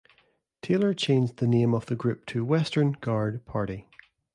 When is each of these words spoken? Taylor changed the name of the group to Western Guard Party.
Taylor 0.63 0.95
changed 0.95 1.37
the 1.37 1.45
name 1.45 1.75
of 1.75 1.85
the 1.85 1.95
group 1.95 2.25
to 2.25 2.43
Western 2.43 2.93
Guard 2.93 3.45
Party. 3.45 3.87